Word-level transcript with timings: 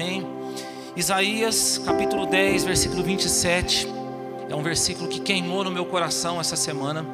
Amém. 0.00 0.26
Isaías 0.96 1.76
capítulo 1.84 2.24
10, 2.24 2.64
versículo 2.64 3.02
27. 3.02 3.86
É 4.48 4.56
um 4.56 4.62
versículo 4.62 5.06
que 5.06 5.20
queimou 5.20 5.62
no 5.62 5.70
meu 5.70 5.84
coração 5.84 6.40
essa 6.40 6.56
semana. 6.56 7.04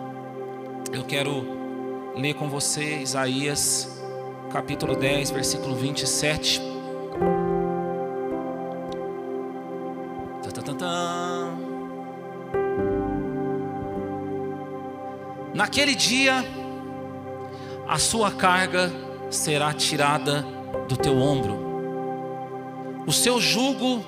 Eu 0.92 1.02
quero 1.02 2.12
ler 2.14 2.34
com 2.34 2.48
você 2.48 2.98
Isaías 2.98 4.00
capítulo 4.52 4.94
10, 4.94 5.32
versículo 5.32 5.74
27. 5.74 6.62
Tá, 10.44 10.50
tá, 10.52 10.62
tá, 10.62 10.74
tá. 10.74 11.54
Naquele 15.52 15.96
dia, 15.96 16.44
a 17.88 17.98
sua 17.98 18.30
carga 18.30 18.92
será 19.28 19.74
tirada 19.74 20.46
do 20.86 20.96
teu 20.96 21.18
ombro, 21.18 21.65
o 23.06 23.12
seu 23.12 23.40
jugo 23.40 24.04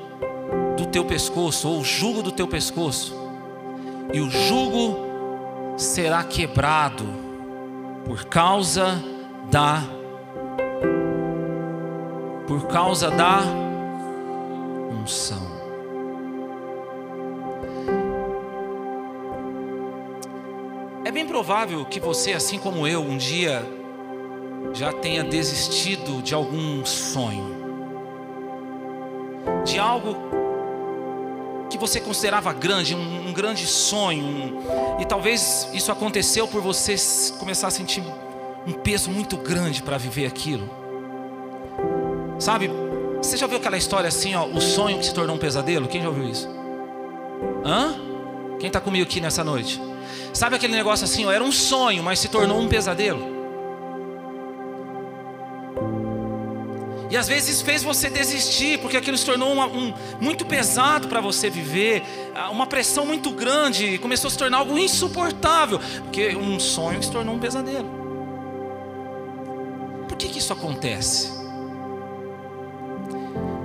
do 0.76 0.86
teu 0.86 1.04
pescoço, 1.04 1.68
ou 1.68 1.80
o 1.80 1.84
jugo 1.84 2.22
do 2.22 2.32
teu 2.32 2.48
pescoço, 2.48 3.14
e 4.12 4.20
o 4.20 4.30
jugo 4.30 5.08
será 5.76 6.24
quebrado 6.24 7.04
por 8.04 8.24
causa 8.24 9.02
da 9.50 9.82
por 12.46 12.66
causa 12.66 13.10
da 13.10 13.42
unção. 15.02 15.58
É 21.04 21.10
bem 21.12 21.26
provável 21.26 21.84
que 21.84 22.00
você, 22.00 22.32
assim 22.32 22.58
como 22.58 22.86
eu, 22.86 23.02
um 23.02 23.18
dia 23.18 23.62
já 24.72 24.92
tenha 24.92 25.22
desistido 25.22 26.22
de 26.22 26.34
algum 26.34 26.84
sonho, 26.84 27.57
de 29.68 29.78
algo 29.78 30.16
que 31.70 31.76
você 31.76 32.00
considerava 32.00 32.52
grande, 32.52 32.94
um, 32.94 33.28
um 33.28 33.32
grande 33.32 33.66
sonho, 33.66 34.24
um, 34.24 35.00
e 35.00 35.04
talvez 35.04 35.68
isso 35.74 35.92
aconteceu 35.92 36.48
por 36.48 36.62
você 36.62 36.96
começar 37.38 37.68
a 37.68 37.70
sentir 37.70 38.02
um 38.66 38.72
peso 38.72 39.10
muito 39.10 39.36
grande 39.36 39.82
para 39.82 39.98
viver 39.98 40.26
aquilo. 40.26 40.68
Sabe, 42.38 42.70
você 43.20 43.36
já 43.36 43.46
viu 43.46 43.58
aquela 43.58 43.76
história 43.76 44.08
assim, 44.08 44.34
ó, 44.34 44.46
o 44.46 44.60
sonho 44.60 44.98
que 44.98 45.04
se 45.04 45.12
tornou 45.12 45.36
um 45.36 45.38
pesadelo? 45.38 45.86
Quem 45.86 46.00
já 46.00 46.08
ouviu 46.08 46.28
isso? 46.28 46.48
Hã? 47.64 47.94
Quem 48.58 48.68
está 48.68 48.80
comigo 48.80 49.04
aqui 49.04 49.20
nessa 49.20 49.44
noite? 49.44 49.80
Sabe 50.32 50.56
aquele 50.56 50.74
negócio 50.74 51.04
assim, 51.04 51.26
ó, 51.26 51.32
era 51.32 51.44
um 51.44 51.52
sonho, 51.52 52.02
mas 52.02 52.18
se 52.18 52.28
tornou 52.28 52.58
um 52.58 52.68
pesadelo? 52.68 53.37
E 57.10 57.16
às 57.16 57.26
vezes 57.26 57.62
fez 57.62 57.82
você 57.82 58.10
desistir, 58.10 58.78
porque 58.80 58.96
aquilo 58.96 59.16
se 59.16 59.24
tornou 59.24 59.52
uma, 59.52 59.66
um, 59.66 59.94
muito 60.20 60.44
pesado 60.44 61.08
para 61.08 61.20
você 61.20 61.48
viver, 61.48 62.02
ah, 62.34 62.50
uma 62.50 62.66
pressão 62.66 63.06
muito 63.06 63.30
grande, 63.30 63.96
começou 63.98 64.28
a 64.28 64.30
se 64.30 64.36
tornar 64.36 64.58
algo 64.58 64.76
insuportável, 64.78 65.80
porque 66.02 66.36
um 66.36 66.60
sonho 66.60 67.02
se 67.02 67.10
tornou 67.10 67.34
um 67.34 67.38
pesadelo. 67.38 67.88
Por 70.06 70.18
que, 70.18 70.28
que 70.28 70.38
isso 70.38 70.52
acontece? 70.52 71.32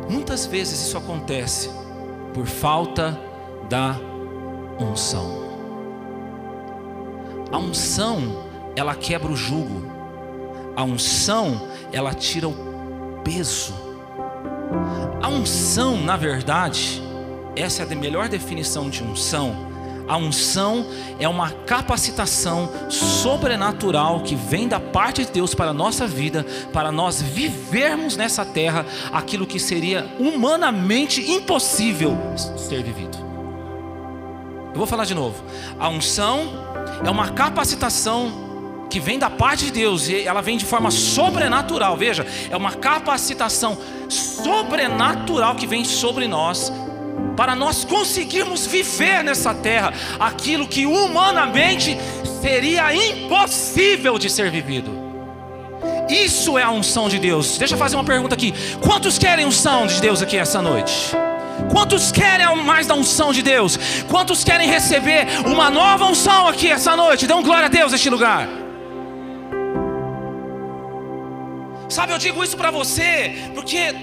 Muitas 0.09 0.45
vezes 0.45 0.79
isso 0.79 0.97
acontece 0.97 1.69
por 2.33 2.45
falta 2.45 3.19
da 3.67 3.97
unção. 4.79 5.43
A 7.51 7.57
unção, 7.57 8.45
ela 8.75 8.95
quebra 8.95 9.31
o 9.31 9.35
jugo. 9.35 9.91
A 10.75 10.83
unção, 10.83 11.67
ela 11.91 12.13
tira 12.13 12.47
o 12.47 12.72
peso. 13.23 13.73
A 15.21 15.27
unção, 15.27 15.97
na 15.97 16.17
verdade, 16.17 17.01
essa 17.55 17.83
é 17.83 17.85
a 17.85 17.95
melhor 17.95 18.27
definição 18.27 18.89
de 18.89 19.03
unção. 19.03 19.71
A 20.07 20.17
unção 20.17 20.85
é 21.17 21.27
uma 21.29 21.49
capacitação 21.49 22.69
sobrenatural 22.89 24.21
que 24.21 24.35
vem 24.35 24.67
da 24.67 24.79
parte 24.79 25.23
de 25.23 25.31
Deus 25.31 25.55
para 25.55 25.71
a 25.71 25.73
nossa 25.73 26.05
vida, 26.05 26.45
para 26.73 26.91
nós 26.91 27.21
vivermos 27.21 28.17
nessa 28.17 28.43
terra 28.43 28.85
aquilo 29.13 29.47
que 29.47 29.59
seria 29.59 30.05
humanamente 30.19 31.21
impossível 31.31 32.17
ser 32.57 32.83
vivido. 32.83 33.17
Eu 34.73 34.77
vou 34.77 34.87
falar 34.87 35.05
de 35.05 35.13
novo. 35.13 35.41
A 35.79 35.87
unção 35.87 36.49
é 37.05 37.09
uma 37.09 37.29
capacitação 37.29 38.52
que 38.93 38.99
vem 38.99 39.17
da 39.17 39.27
parte 39.27 39.65
de 39.65 39.71
Deus 39.71 40.07
e 40.07 40.21
ela 40.21 40.39
vem 40.39 40.55
de 40.55 40.65
forma 40.65 40.91
sobrenatural. 40.91 41.97
Veja, 41.97 42.27
é 42.51 42.55
uma 42.55 42.73
capacitação 42.73 43.75
sobrenatural 44.07 45.55
que 45.55 45.65
vem 45.65 45.83
sobre 45.83 46.27
nós 46.27 46.71
para 47.35 47.55
nós 47.55 47.83
conseguirmos 47.83 48.67
viver 48.67 49.23
nessa 49.23 49.51
terra 49.51 49.91
aquilo 50.19 50.67
que 50.67 50.85
humanamente 50.85 51.97
seria 52.39 52.93
impossível 52.93 54.19
de 54.19 54.29
ser 54.29 54.51
vivido. 54.51 54.91
Isso 56.07 56.55
é 56.55 56.61
a 56.61 56.69
unção 56.69 57.09
de 57.09 57.17
Deus. 57.17 57.57
Deixa 57.57 57.73
eu 57.73 57.79
fazer 57.79 57.95
uma 57.95 58.03
pergunta 58.03 58.35
aqui. 58.35 58.53
Quantos 58.79 59.17
querem 59.17 59.43
unção 59.43 59.87
de 59.87 59.99
Deus 59.99 60.21
aqui 60.21 60.37
essa 60.37 60.61
noite? 60.61 60.93
Quantos 61.71 62.11
querem 62.11 62.55
mais 62.57 62.85
da 62.85 62.93
unção 62.93 63.33
de 63.33 63.41
Deus? 63.41 63.75
Quantos 64.07 64.43
querem 64.43 64.69
receber 64.69 65.25
uma 65.47 65.71
nova 65.71 66.05
unção 66.05 66.47
aqui 66.47 66.69
essa 66.69 66.95
noite? 66.95 67.25
Dão 67.25 67.41
glória 67.41 67.65
a 67.65 67.69
Deus 67.69 67.91
neste 67.91 68.07
lugar. 68.07 68.62
Sabe, 71.93 72.11
eu 72.11 72.17
digo 72.17 72.43
isso 72.43 72.57
para 72.57 72.71
você, 72.71 73.35
porque 73.53 73.93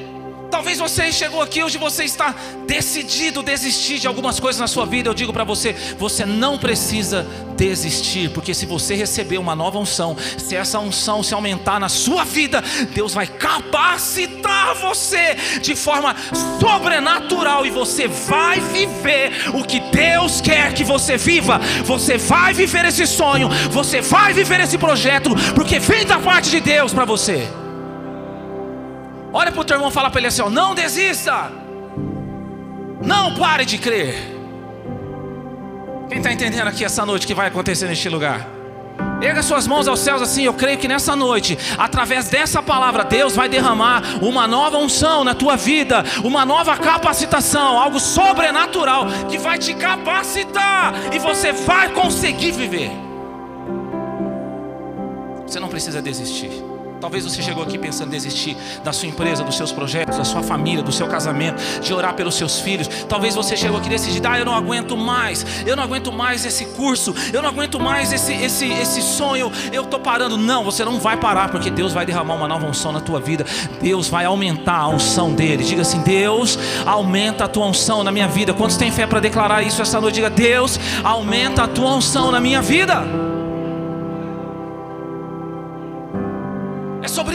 talvez 0.48 0.78
você 0.78 1.10
chegou 1.10 1.42
aqui 1.42 1.60
hoje 1.60 1.76
você 1.76 2.04
está 2.04 2.32
decidido 2.64 3.42
desistir 3.42 3.98
de 3.98 4.06
algumas 4.06 4.38
coisas 4.38 4.60
na 4.60 4.68
sua 4.68 4.86
vida. 4.86 5.08
Eu 5.08 5.14
digo 5.14 5.32
para 5.32 5.42
você, 5.42 5.72
você 5.98 6.24
não 6.24 6.56
precisa 6.56 7.26
desistir, 7.56 8.30
porque 8.30 8.54
se 8.54 8.64
você 8.64 8.94
receber 8.94 9.38
uma 9.38 9.56
nova 9.56 9.76
unção, 9.76 10.16
se 10.38 10.54
essa 10.54 10.78
unção 10.78 11.20
se 11.20 11.34
aumentar 11.34 11.80
na 11.80 11.88
sua 11.88 12.22
vida, 12.22 12.62
Deus 12.94 13.12
vai 13.12 13.26
capacitar 13.26 14.72
você 14.76 15.34
de 15.60 15.74
forma 15.74 16.14
sobrenatural 16.60 17.66
e 17.66 17.70
você 17.70 18.06
vai 18.06 18.60
viver 18.60 19.50
o 19.52 19.64
que 19.64 19.80
Deus 19.80 20.40
quer 20.40 20.72
que 20.74 20.84
você 20.84 21.16
viva. 21.16 21.58
Você 21.84 22.16
vai 22.18 22.54
viver 22.54 22.84
esse 22.84 23.04
sonho, 23.04 23.48
você 23.68 24.00
vai 24.00 24.32
viver 24.32 24.60
esse 24.60 24.78
projeto, 24.78 25.30
porque 25.56 25.80
vem 25.80 26.06
da 26.06 26.20
parte 26.20 26.50
de 26.50 26.60
Deus 26.60 26.94
para 26.94 27.04
você. 27.04 27.48
Olha 29.32 29.52
para 29.52 29.60
o 29.60 29.64
teu 29.64 29.76
irmão 29.76 29.90
e 29.90 29.92
fala 29.92 30.10
para 30.10 30.20
ele 30.20 30.28
assim: 30.28 30.42
ó, 30.42 30.50
não 30.50 30.74
desista, 30.74 31.50
não 33.02 33.34
pare 33.34 33.64
de 33.64 33.78
crer. 33.78 34.38
Quem 36.08 36.18
está 36.18 36.32
entendendo 36.32 36.66
aqui 36.66 36.84
essa 36.84 37.06
noite 37.06 37.26
que 37.26 37.34
vai 37.34 37.46
acontecer 37.46 37.86
neste 37.86 38.08
lugar? 38.08 38.60
Erga 39.22 39.42
suas 39.42 39.66
mãos 39.66 39.86
aos 39.86 40.00
céus 40.00 40.22
assim, 40.22 40.44
eu 40.44 40.54
creio 40.54 40.78
que 40.78 40.88
nessa 40.88 41.14
noite, 41.14 41.56
através 41.76 42.28
dessa 42.28 42.62
palavra, 42.62 43.04
Deus 43.04 43.36
vai 43.36 43.48
derramar 43.48 44.02
uma 44.22 44.48
nova 44.48 44.78
unção 44.78 45.22
na 45.24 45.34
tua 45.34 45.56
vida, 45.56 46.02
uma 46.24 46.44
nova 46.44 46.76
capacitação, 46.76 47.78
algo 47.78 48.00
sobrenatural 48.00 49.06
que 49.28 49.38
vai 49.38 49.58
te 49.58 49.74
capacitar 49.74 50.94
e 51.12 51.18
você 51.18 51.52
vai 51.52 51.90
conseguir 51.90 52.52
viver. 52.52 52.90
Você 55.46 55.60
não 55.60 55.68
precisa 55.68 56.00
desistir. 56.00 56.69
Talvez 57.00 57.24
você 57.24 57.42
chegou 57.42 57.62
aqui 57.62 57.78
pensando 57.78 58.08
em 58.08 58.10
desistir 58.10 58.56
da 58.84 58.92
sua 58.92 59.08
empresa, 59.08 59.42
dos 59.42 59.56
seus 59.56 59.72
projetos, 59.72 60.18
da 60.18 60.24
sua 60.24 60.42
família, 60.42 60.82
do 60.82 60.92
seu 60.92 61.06
casamento, 61.06 61.62
de 61.80 61.92
orar 61.94 62.14
pelos 62.14 62.34
seus 62.34 62.60
filhos. 62.60 62.88
Talvez 63.08 63.34
você 63.34 63.56
chegou 63.56 63.78
aqui 63.78 63.88
decidido, 63.88 64.28
ah, 64.28 64.38
eu 64.38 64.44
não 64.44 64.54
aguento 64.54 64.96
mais, 64.96 65.44
eu 65.66 65.74
não 65.74 65.82
aguento 65.82 66.12
mais 66.12 66.44
esse 66.44 66.66
curso, 66.66 67.14
eu 67.32 67.40
não 67.40 67.48
aguento 67.48 67.80
mais 67.80 68.12
esse, 68.12 68.32
esse, 68.34 68.70
esse 68.70 69.00
sonho, 69.02 69.50
eu 69.72 69.82
estou 69.82 69.98
parando. 69.98 70.36
Não, 70.36 70.62
você 70.62 70.84
não 70.84 71.00
vai 71.00 71.16
parar, 71.16 71.50
porque 71.50 71.70
Deus 71.70 71.92
vai 71.92 72.04
derramar 72.04 72.34
uma 72.34 72.48
nova 72.48 72.66
unção 72.66 72.92
na 72.92 73.00
tua 73.00 73.18
vida. 73.18 73.46
Deus 73.80 74.08
vai 74.08 74.24
aumentar 74.24 74.76
a 74.76 74.88
unção 74.88 75.32
dele. 75.32 75.64
Diga 75.64 75.82
assim: 75.82 76.00
Deus, 76.00 76.58
aumenta 76.84 77.44
a 77.44 77.48
tua 77.48 77.66
unção 77.66 78.04
na 78.04 78.12
minha 78.12 78.28
vida. 78.28 78.52
Quantos 78.52 78.76
têm 78.76 78.90
fé 78.90 79.06
para 79.06 79.20
declarar 79.20 79.62
isso 79.62 79.80
essa 79.80 80.00
noite? 80.00 80.16
Diga, 80.16 80.28
Deus, 80.28 80.78
aumenta 81.02 81.64
a 81.64 81.68
tua 81.68 81.94
unção 81.94 82.30
na 82.30 82.40
minha 82.40 82.60
vida. 82.60 83.29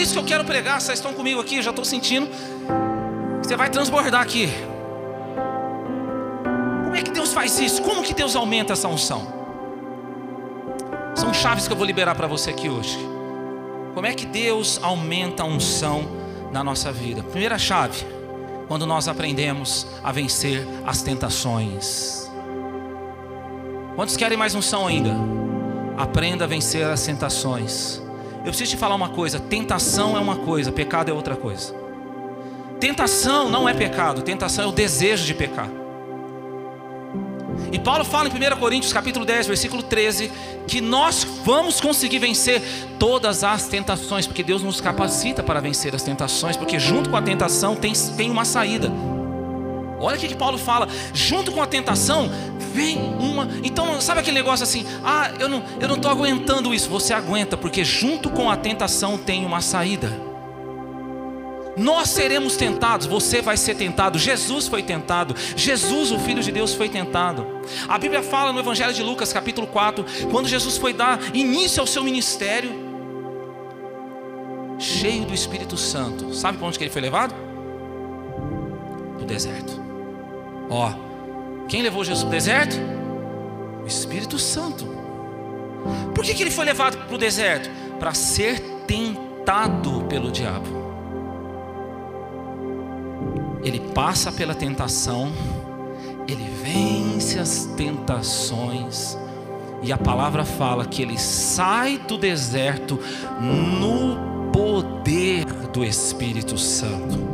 Isso 0.06 0.14
que 0.14 0.20
eu 0.20 0.24
quero 0.24 0.46
pregar. 0.46 0.80
Vocês 0.80 1.00
estão 1.00 1.14
comigo 1.14 1.42
aqui, 1.42 1.58
eu 1.58 1.64
já 1.64 1.72
estou 1.72 1.84
sentindo. 1.84 2.30
Você 3.42 3.56
vai 3.58 3.70
transbordar 3.70 4.22
aqui. 4.22 4.50
Como 6.84 6.96
é 6.96 7.02
que 7.02 7.12
Deus 7.12 7.34
faz 7.34 7.60
isso? 7.60 7.82
Como 7.82 8.04
que 8.04 8.14
Deus 8.14 8.36
aumenta 8.36 8.74
essa 8.74 8.88
unção? 8.88 9.34
São 11.16 11.34
chaves 11.34 11.68
que 11.68 11.74
eu 11.74 11.78
vou 11.78 11.86
liberar 11.86 12.16
para 12.16 12.28
você 12.28 12.52
aqui 12.52 12.70
hoje. 12.70 12.98
Como 13.94 14.06
é 14.06 14.14
que 14.14 14.26
Deus 14.26 14.80
aumenta 14.82 15.44
a 15.44 15.46
unção 15.46 16.04
na 16.52 16.64
nossa 16.64 16.92
vida? 16.92 17.24
Primeira 17.24 17.58
chave, 17.58 18.06
quando 18.68 18.86
nós 18.86 19.08
aprendemos 19.08 19.88
a 20.04 20.12
vencer 20.12 20.68
as 20.86 21.02
tentações. 21.02 22.30
Quantos 23.96 24.16
querem 24.16 24.38
mais 24.38 24.54
unção 24.54 24.86
ainda? 24.86 25.16
Aprenda 25.98 26.44
a 26.44 26.48
vencer 26.48 26.86
as 26.86 27.04
tentações. 27.04 28.05
Eu 28.46 28.52
preciso 28.52 28.72
te 28.72 28.78
falar 28.78 28.94
uma 28.96 29.10
coisa: 29.10 29.40
tentação 29.40 30.16
é 30.16 30.20
uma 30.20 30.36
coisa, 30.36 30.72
pecado 30.72 31.10
é 31.10 31.14
outra 31.14 31.36
coisa. 31.36 31.74
Tentação 32.80 33.50
não 33.50 33.68
é 33.68 33.74
pecado, 33.74 34.22
tentação 34.22 34.66
é 34.66 34.68
o 34.68 34.72
desejo 34.72 35.26
de 35.26 35.34
pecar. 35.34 35.70
E 37.72 37.80
Paulo 37.80 38.06
fala 38.06 38.30
em 38.30 38.32
1 38.32 38.60
Coríntios 38.60 38.94
capítulo 38.94 39.26
10, 39.26 39.48
versículo 39.48 39.82
13, 39.82 40.32
que 40.68 40.80
nós 40.80 41.26
vamos 41.44 41.82
conseguir 41.82 42.20
vencer 42.20 42.62
todas 43.00 43.44
as 43.44 43.68
tentações, 43.68 44.28
porque 44.28 44.44
Deus 44.44 44.62
nos 44.62 44.80
capacita 44.80 45.42
para 45.42 45.60
vencer 45.60 45.96
as 45.96 46.04
tentações, 46.04 46.56
porque 46.56 46.78
junto 46.78 47.10
com 47.10 47.18
a 47.18 47.22
tentação 47.22 47.76
tem, 47.76 47.94
tem 48.16 48.30
uma 48.30 48.46
saída. 48.46 48.92
Olha 50.06 50.18
o 50.18 50.20
que, 50.20 50.36
Paulo 50.36 50.58
fala, 50.58 50.88
junto 51.14 51.52
com 51.52 51.62
a 51.62 51.68
tentação 51.68 52.30
vem 52.74 52.98
uma. 53.20 53.50
Então, 53.64 54.00
sabe 54.00 54.20
aquele 54.20 54.38
negócio 54.38 54.64
assim, 54.64 54.86
ah, 55.04 55.32
eu 55.40 55.50
não 55.50 55.60
estou 55.60 55.82
eu 55.82 55.98
não 55.98 56.12
aguentando 56.12 56.74
isso. 56.74 56.90
Você 56.90 57.14
aguenta, 57.14 57.58
porque 57.58 57.84
junto 57.84 58.30
com 58.30 58.50
a 58.50 58.56
tentação 58.56 59.18
tem 59.18 59.46
uma 59.46 59.62
saída. 59.62 60.12
Nós 61.78 62.10
seremos 62.10 62.56
tentados, 62.56 63.06
você 63.06 63.42
vai 63.42 63.58
ser 63.58 63.76
tentado. 63.76 64.18
Jesus 64.18 64.68
foi 64.68 64.82
tentado, 64.82 65.36
Jesus, 65.58 66.12
o 66.12 66.20
Filho 66.20 66.42
de 66.42 66.52
Deus, 66.52 66.74
foi 66.74 66.88
tentado. 66.88 67.46
A 67.88 67.98
Bíblia 67.98 68.22
fala 68.22 68.54
no 68.54 68.60
Evangelho 68.60 68.94
de 68.94 69.04
Lucas, 69.04 69.34
capítulo 69.34 69.68
4, 69.68 70.06
quando 70.32 70.48
Jesus 70.48 70.78
foi 70.78 70.94
dar 70.94 71.20
início 71.36 71.82
ao 71.82 71.88
seu 71.88 72.04
ministério, 72.04 72.72
cheio 74.80 75.26
do 75.26 75.34
Espírito 75.34 75.76
Santo. 75.76 76.34
Sabe 76.34 76.58
para 76.58 76.68
onde 76.68 76.78
que 76.78 76.84
ele 76.84 76.92
foi 76.92 77.02
levado? 77.02 77.36
Para 79.16 79.24
o 79.24 79.26
deserto. 79.26 79.85
Ó, 80.70 80.94
quem 81.68 81.82
levou 81.82 82.04
Jesus 82.04 82.24
para 82.24 82.30
o 82.30 82.32
deserto? 82.32 82.76
O 83.84 83.88
Espírito 83.88 84.40
Santo. 84.40 84.86
Por 86.14 86.24
que, 86.24 86.34
que 86.34 86.44
ele 86.44 86.52
foi 86.52 86.66
levado 86.66 86.98
para 86.98 87.16
o 87.16 87.18
deserto? 87.18 87.70
Para 88.00 88.14
ser 88.14 88.60
tentado 88.88 90.04
pelo 90.06 90.32
diabo 90.32 90.86
ele 93.66 93.80
passa 93.80 94.32
pela 94.32 94.54
tentação, 94.54 95.32
ele 96.28 96.48
vence 96.64 97.40
as 97.40 97.66
tentações, 97.76 99.18
e 99.82 99.92
a 99.92 99.98
palavra 99.98 100.46
fala 100.46 100.86
que 100.86 101.02
ele 101.02 101.18
sai 101.18 101.98
do 101.98 102.16
deserto 102.16 103.00
no 103.42 104.52
poder 104.52 105.46
do 105.74 105.84
Espírito 105.84 106.58
Santo. 106.60 107.28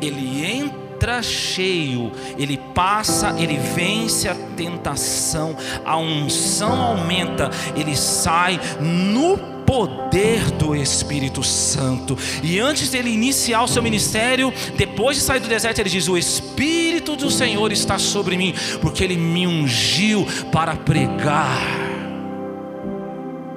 Ele 0.00 0.44
entra 0.44 0.85
cheio, 1.22 2.12
ele 2.38 2.58
passa, 2.74 3.34
ele 3.38 3.56
vence 3.56 4.28
a 4.28 4.34
tentação, 4.56 5.56
a 5.84 5.96
unção 5.96 6.80
aumenta, 6.80 7.50
ele 7.76 7.96
sai 7.96 8.60
no 8.80 9.36
poder 9.66 10.50
do 10.52 10.74
Espírito 10.74 11.42
Santo. 11.42 12.16
E 12.42 12.58
antes 12.58 12.90
dele 12.90 13.10
iniciar 13.10 13.62
o 13.62 13.68
seu 13.68 13.82
ministério, 13.82 14.52
depois 14.76 15.16
de 15.16 15.22
sair 15.22 15.40
do 15.40 15.48
deserto, 15.48 15.80
ele 15.80 15.90
diz: 15.90 16.08
O 16.08 16.16
Espírito 16.16 17.16
do 17.16 17.30
Senhor 17.30 17.72
está 17.72 17.98
sobre 17.98 18.36
mim, 18.36 18.54
porque 18.80 19.02
ele 19.02 19.16
me 19.16 19.46
ungiu 19.46 20.26
para 20.52 20.76
pregar. 20.76 21.60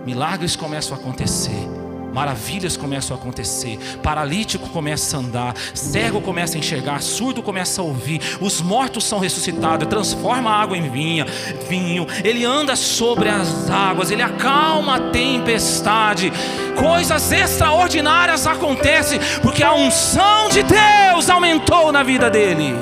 Milagres 0.06 0.56
começam 0.56 0.98
a 0.98 1.00
acontecer 1.00 1.79
maravilhas 2.14 2.76
começam 2.76 3.16
a 3.16 3.20
acontecer, 3.20 3.78
paralítico 4.02 4.70
começa 4.70 5.18
a 5.18 5.20
andar, 5.20 5.56
cego 5.74 6.22
começa 6.22 6.56
a 6.56 6.60
enxergar, 6.60 7.02
surdo 7.02 7.42
começa 7.42 7.82
a 7.82 7.84
ouvir, 7.84 8.22
os 8.42 8.62
mortos 8.62 9.04
são 9.04 9.20
ressuscitados, 9.20 9.88
transforma 9.88 10.50
a 10.50 10.62
água 10.62 10.78
em 10.78 10.90
vinha, 10.90 11.26
vinho, 11.70 12.08
ele 12.24 12.46
anda 12.46 12.76
sobre 12.76 13.30
as 13.30 13.70
águas, 13.70 14.12
ele 14.12 14.22
acalma 14.22 14.96
a 14.96 15.12
tempestade, 15.12 16.32
coisas 16.78 17.32
extraordinárias 17.32 18.48
acontecem, 18.48 19.20
porque 19.42 19.64
a 19.64 19.74
unção 19.74 20.50
de 20.50 20.64
Deus 20.64 21.30
aumentou 21.30 21.92
na 21.92 22.04
vida 22.04 22.30
dele. 22.30 22.74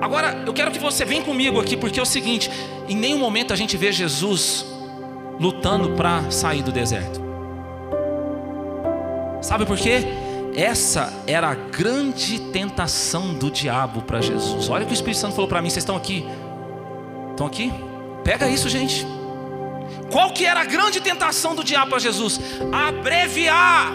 Agora, 0.00 0.42
eu 0.46 0.52
quero 0.52 0.70
que 0.70 0.78
você 0.78 1.02
venha 1.04 1.22
comigo 1.22 1.58
aqui, 1.58 1.78
porque 1.78 1.98
é 1.98 2.02
o 2.02 2.06
seguinte: 2.06 2.50
em 2.86 2.94
nenhum 2.94 3.18
momento 3.18 3.54
a 3.54 3.56
gente 3.56 3.74
vê 3.74 3.90
Jesus 3.90 4.73
lutando 5.38 5.90
para 5.90 6.30
sair 6.30 6.62
do 6.62 6.72
deserto. 6.72 7.20
Sabe 9.40 9.66
por 9.66 9.76
quê? 9.76 10.02
Essa 10.56 11.12
era 11.26 11.48
a 11.48 11.54
grande 11.54 12.38
tentação 12.38 13.34
do 13.34 13.50
diabo 13.50 14.02
para 14.02 14.20
Jesus. 14.20 14.68
Olha 14.68 14.84
o 14.84 14.86
que 14.86 14.92
o 14.92 14.94
Espírito 14.94 15.18
Santo 15.18 15.34
falou 15.34 15.48
para 15.48 15.60
mim. 15.60 15.68
Vocês 15.68 15.82
estão 15.82 15.96
aqui? 15.96 16.24
Estão 17.32 17.46
aqui? 17.46 17.72
Pega 18.22 18.48
isso, 18.48 18.68
gente. 18.68 19.06
Qual 20.10 20.32
que 20.32 20.46
era 20.46 20.60
a 20.60 20.64
grande 20.64 21.00
tentação 21.00 21.54
do 21.54 21.64
diabo 21.64 21.90
para 21.90 21.98
Jesus? 21.98 22.40
Abreviar 22.72 23.92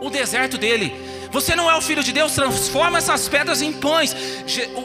o 0.00 0.08
deserto 0.08 0.56
dele. 0.56 0.94
Você 1.34 1.56
não 1.56 1.68
é 1.68 1.74
o 1.76 1.80
filho 1.80 2.00
de 2.00 2.12
Deus, 2.12 2.32
transforma 2.32 2.98
essas 2.98 3.28
pedras 3.28 3.60
em 3.60 3.72
pães. 3.72 4.14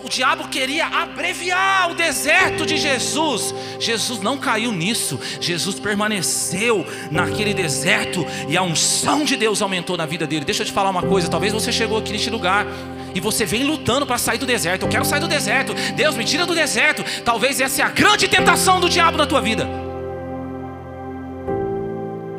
O 0.04 0.10
diabo 0.10 0.48
queria 0.48 0.88
abreviar 0.88 1.92
o 1.92 1.94
deserto 1.94 2.66
de 2.66 2.76
Jesus. 2.76 3.54
Jesus 3.80 4.20
não 4.20 4.36
caiu 4.36 4.72
nisso. 4.72 5.20
Jesus 5.40 5.80
permaneceu 5.80 6.84
naquele 7.12 7.54
deserto 7.54 8.26
e 8.48 8.58
a 8.58 8.64
unção 8.64 9.24
de 9.24 9.38
Deus 9.38 9.62
aumentou 9.62 9.96
na 9.96 10.08
vida 10.08 10.26
dele. 10.26 10.44
Deixa 10.44 10.64
eu 10.64 10.66
te 10.66 10.72
falar 10.72 10.90
uma 10.90 11.04
coisa, 11.04 11.30
talvez 11.30 11.54
você 11.54 11.72
chegou 11.72 12.00
aqui 12.00 12.12
neste 12.12 12.32
lugar 12.32 12.66
e 13.14 13.20
você 13.20 13.46
vem 13.46 13.64
lutando 13.64 14.08
para 14.08 14.18
sair 14.18 14.40
do 14.40 14.48
deserto. 14.48 14.88
Eu 14.88 14.90
quero 14.90 15.06
sair 15.06 15.20
do 15.20 15.28
deserto. 15.28 15.76
Deus 15.96 16.16
me 16.16 16.26
tira 16.26 16.48
do 16.48 16.56
deserto. 16.56 17.04
Talvez 17.24 17.62
essa 17.62 17.84
é 17.84 17.86
a 17.86 17.90
grande 17.90 18.28
tentação 18.28 18.80
do 18.80 18.90
diabo 18.90 19.20
na 19.20 19.28
tua 19.28 19.40
vida. 19.40 19.70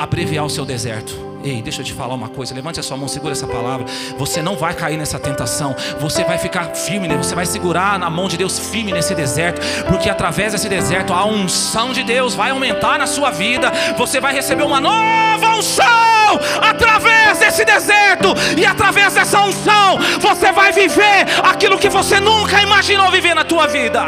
Abreviar 0.01 0.45
o 0.45 0.51
seu 0.51 0.65
deserto. 0.65 1.30
Ei, 1.43 1.63
deixa 1.63 1.81
eu 1.81 1.85
te 1.85 1.93
falar 1.95 2.15
uma 2.15 2.29
coisa. 2.29 2.55
Levante 2.55 2.81
a 2.81 2.83
sua 2.83 2.97
mão, 2.97 3.09
segura 3.09 3.33
essa 3.33 3.47
palavra. 3.47 3.87
Você 4.19 4.43
não 4.43 4.57
vai 4.57 4.75
cair 4.75 4.97
nessa 4.97 5.19
tentação. 5.19 5.75
Você 5.99 6.23
vai 6.25 6.39
ficar 6.39 6.75
firme, 6.75 7.09
você 7.17 7.35
vai 7.35 7.47
segurar 7.47 7.99
na 7.99 8.11
mão 8.11 8.29
de 8.29 8.37
Deus 8.37 8.59
firme 8.59 8.93
nesse 8.93 9.15
deserto, 9.15 9.61
porque 9.89 10.11
através 10.11 10.53
desse 10.53 10.69
deserto 10.69 11.13
a 11.13 11.25
unção 11.25 11.93
de 11.93 12.03
Deus 12.03 12.35
vai 12.35 12.51
aumentar 12.51 12.99
na 12.99 13.07
sua 13.07 13.31
vida. 13.31 13.73
Você 13.97 14.21
vai 14.21 14.35
receber 14.35 14.65
uma 14.65 14.81
nova 14.81 15.57
unção 15.57 15.87
através 16.61 17.39
desse 17.39 17.65
deserto 17.65 18.35
e 18.57 18.67
através 18.67 19.15
dessa 19.15 19.41
unção 19.41 19.99
você 20.21 20.53
vai 20.53 20.73
viver 20.73 21.27
aquilo 21.43 21.79
que 21.79 21.89
você 21.89 22.21
nunca 22.21 22.61
imaginou 22.63 23.11
viver 23.11 23.35
na 23.35 23.45
tua 23.45 23.67
vida. 23.67 24.03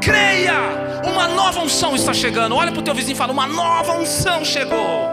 Creia 0.00 0.77
uma 1.18 1.26
nova 1.26 1.60
unção 1.60 1.96
está 1.96 2.14
chegando. 2.14 2.54
Olha 2.54 2.70
para 2.70 2.80
o 2.80 2.84
teu 2.84 2.94
vizinho 2.94 3.14
e 3.14 3.18
fala: 3.18 3.32
Uma 3.32 3.46
nova 3.46 3.92
unção 3.98 4.44
chegou. 4.44 5.08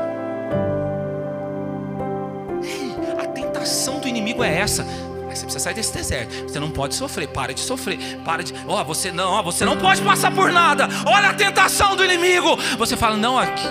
A 3.17 3.25
tentação 3.27 3.99
do 3.99 4.07
inimigo 4.07 4.43
é 4.43 4.59
essa. 4.59 4.83
Você 4.83 5.43
precisa 5.43 5.59
sair 5.59 5.73
desse 5.73 5.93
deserto. 5.93 6.43
Você 6.43 6.59
não 6.59 6.69
pode 6.69 6.95
sofrer. 6.95 7.27
Para 7.27 7.53
de 7.53 7.59
sofrer. 7.59 7.97
Para 8.23 8.43
de. 8.43 8.53
Ó, 8.67 8.79
oh, 8.79 8.85
você 8.85 9.11
não. 9.11 9.39
Oh, 9.39 9.43
você 9.43 9.65
não 9.65 9.77
pode 9.77 10.01
passar 10.01 10.31
por 10.31 10.51
nada. 10.51 10.87
Olha 11.05 11.29
a 11.29 11.33
tentação 11.33 11.95
do 11.95 12.05
inimigo. 12.05 12.55
Você 12.77 12.95
fala: 12.95 13.17
Não, 13.17 13.37
aqui. 13.37 13.67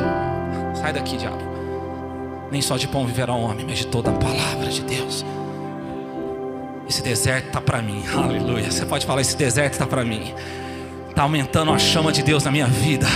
Sai 0.75 0.93
daqui, 0.93 1.17
diabo. 1.17 1.55
Nem 2.51 2.61
só 2.61 2.77
de 2.77 2.89
pão 2.89 3.07
viverá 3.07 3.33
o 3.33 3.43
homem, 3.43 3.65
mas 3.65 3.79
de 3.79 3.87
toda 3.87 4.11
a 4.11 4.15
palavra 4.15 4.69
de 4.69 4.83
Deus. 4.83 5.25
Esse 6.89 7.03
deserto 7.03 7.47
está 7.47 7.61
para 7.61 7.81
mim. 7.81 8.05
Aleluia. 8.13 8.71
Você 8.71 8.85
pode 8.85 9.07
falar: 9.07 9.21
Esse 9.21 9.37
deserto 9.37 9.75
está 9.75 9.87
para 9.87 10.05
mim. 10.05 10.35
Está 11.15 11.23
aumentando 11.23 11.73
a 11.73 11.79
chama 11.79 12.11
de 12.11 12.25
Deus 12.25 12.43
na 12.43 12.51
minha 12.51 12.67
vida. 12.67 13.07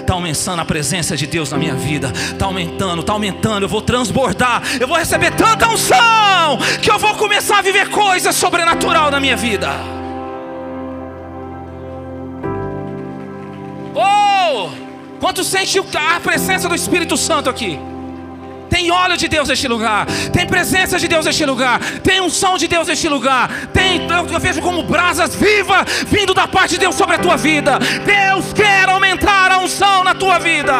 Está 0.00 0.14
aumentando 0.14 0.62
a 0.62 0.64
presença 0.64 1.14
de 1.14 1.26
Deus 1.26 1.50
na 1.50 1.58
minha 1.58 1.74
vida. 1.74 2.10
Está 2.10 2.46
aumentando, 2.46 3.02
está 3.02 3.12
aumentando. 3.12 3.64
Eu 3.64 3.68
vou 3.68 3.82
transbordar. 3.82 4.62
Eu 4.80 4.88
vou 4.88 4.96
receber 4.96 5.32
tanta 5.32 5.68
unção 5.68 6.58
que 6.80 6.90
eu 6.90 6.98
vou 6.98 7.14
começar 7.16 7.58
a 7.58 7.60
viver 7.60 7.90
coisas 7.90 8.34
sobrenatural 8.34 9.10
na 9.10 9.20
minha 9.20 9.36
vida. 9.36 9.68
Oh! 13.94 14.70
Quanto 15.20 15.44
sente 15.44 15.78
a 15.78 16.20
presença 16.20 16.70
do 16.70 16.74
Espírito 16.74 17.18
Santo 17.18 17.50
aqui? 17.50 17.78
Tem 18.72 18.90
óleo 18.90 19.18
de 19.18 19.28
Deus 19.28 19.48
neste 19.48 19.68
lugar. 19.68 20.06
Tem 20.32 20.46
presença 20.46 20.98
de 20.98 21.06
Deus 21.06 21.26
neste 21.26 21.44
lugar. 21.44 21.78
Tem 22.00 22.22
unção 22.22 22.56
de 22.56 22.66
Deus 22.66 22.88
neste 22.88 23.06
lugar. 23.06 23.66
Tem, 23.66 24.08
eu, 24.08 24.40
vejo 24.40 24.62
como 24.62 24.82
brasas 24.82 25.34
vivas 25.34 25.84
vindo 26.08 26.32
da 26.32 26.48
parte 26.48 26.70
de 26.70 26.78
Deus 26.78 26.94
sobre 26.94 27.16
a 27.16 27.18
tua 27.18 27.36
vida. 27.36 27.78
Deus 27.78 28.54
quer 28.54 28.88
aumentar 28.88 29.52
a 29.52 29.58
unção 29.58 30.02
na 30.02 30.14
tua 30.14 30.38
vida. 30.38 30.72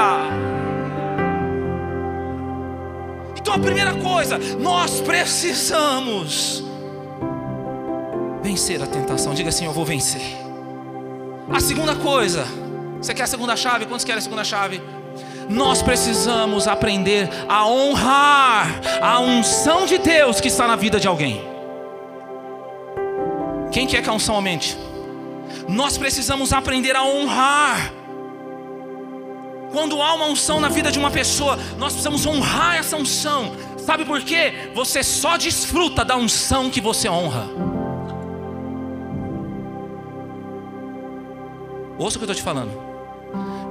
Então 3.39 3.53
a 3.53 3.59
primeira 3.59 3.93
coisa, 3.97 4.39
nós 4.59 5.03
precisamos 5.03 6.65
vencer 8.43 8.83
a 8.83 8.87
tentação. 8.87 9.35
Diga 9.35 9.51
assim: 9.51 9.67
Eu 9.67 9.73
vou 9.73 9.85
vencer. 9.85 10.23
A 11.53 11.61
segunda 11.61 11.95
coisa, 11.95 12.47
você 13.03 13.13
quer 13.13 13.25
a 13.25 13.27
segunda 13.27 13.55
chave? 13.55 13.85
Quantos 13.85 14.07
querem 14.07 14.19
a 14.19 14.23
segunda 14.23 14.45
chave? 14.45 14.81
Nós 15.49 15.83
precisamos 15.83 16.67
aprender 16.69 17.29
a 17.49 17.67
honrar 17.67 18.81
a 19.01 19.21
unção 19.21 19.87
de 19.87 19.99
Deus 19.99 20.41
que 20.41 20.49
está 20.49 20.67
na 20.67 20.77
vida 20.77 20.99
de 20.99 21.09
alguém. 21.09 21.43
Quem 23.71 23.87
quer 23.87 24.03
que 24.03 24.11
a 24.11 24.13
unção 24.13 24.35
aumente? 24.35 24.77
Nós 25.69 25.97
precisamos 25.97 26.53
aprender 26.53 26.97
a 26.97 27.05
honrar 27.05 27.93
Quando 29.73 30.03
há 30.03 30.15
uma 30.15 30.27
unção 30.27 30.61
na 30.61 30.69
vida 30.69 30.93
de 30.93 30.99
uma 30.99 31.11
pessoa, 31.11 31.57
nós 31.79 31.95
precisamos 31.95 32.27
honrar 32.27 32.77
essa 32.77 32.95
unção. 32.95 33.57
Sabe 33.79 34.05
por 34.05 34.21
quê? 34.21 34.71
Você 34.75 35.03
só 35.03 35.39
desfruta 35.39 36.05
da 36.05 36.15
unção 36.15 36.69
que 36.69 36.81
você 36.81 37.09
honra. 37.09 37.49
Ouça 41.99 42.17
o 42.17 42.21
que 42.21 42.25
eu 42.25 42.33
estou 42.33 42.35
te 42.35 42.43
falando. 42.43 42.92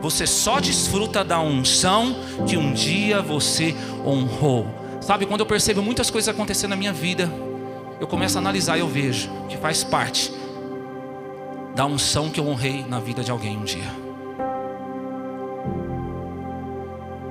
Você 0.01 0.25
só 0.25 0.59
desfruta 0.59 1.23
da 1.23 1.39
unção 1.39 2.15
que 2.47 2.57
um 2.57 2.73
dia 2.73 3.21
você 3.21 3.75
honrou. 4.05 4.67
Sabe, 4.99 5.25
quando 5.25 5.41
eu 5.41 5.45
percebo 5.45 5.81
muitas 5.81 6.09
coisas 6.09 6.27
acontecendo 6.27 6.71
na 6.71 6.75
minha 6.75 6.91
vida, 6.91 7.31
eu 7.99 8.07
começo 8.07 8.37
a 8.37 8.41
analisar 8.41 8.77
e 8.77 8.79
eu 8.79 8.87
vejo 8.87 9.29
que 9.47 9.57
faz 9.57 9.83
parte 9.83 10.33
da 11.75 11.85
unção 11.85 12.29
que 12.29 12.39
eu 12.39 12.47
honrei 12.47 12.83
na 12.87 12.99
vida 12.99 13.23
de 13.23 13.31
alguém 13.31 13.57
um 13.57 13.63
dia. 13.63 13.91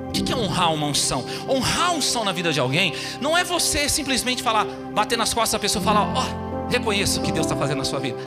O 0.08 0.12
que 0.12 0.32
é 0.32 0.36
honrar 0.36 0.72
uma 0.72 0.86
unção? 0.86 1.24
Honrar 1.48 1.90
a 1.90 1.92
unção 1.92 2.24
na 2.24 2.32
vida 2.32 2.52
de 2.52 2.60
alguém 2.60 2.94
não 3.20 3.36
é 3.36 3.42
você 3.44 3.88
simplesmente 3.88 4.42
falar, 4.42 4.64
bater 4.92 5.18
nas 5.18 5.34
costas 5.34 5.52
da 5.52 5.58
pessoa 5.58 5.82
e 5.82 5.84
falar, 5.84 6.02
ó, 6.02 6.22
oh, 6.22 6.68
reconheço 6.70 7.20
o 7.20 7.22
que 7.22 7.32
Deus 7.32 7.46
está 7.46 7.56
fazendo 7.56 7.78
na 7.78 7.84
sua 7.84 7.98
vida. 7.98 8.18